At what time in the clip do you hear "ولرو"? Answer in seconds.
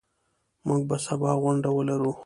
1.73-2.11